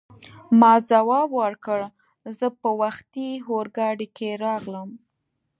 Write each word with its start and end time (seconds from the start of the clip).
ما 0.59 0.73
ځواب 0.89 1.29
ورکړ: 1.41 1.79
زه 2.39 2.47
په 2.61 2.69
وختي 2.81 3.29
اورګاډي 3.51 4.07
کې 4.17 4.29
راغلم. 4.45 4.89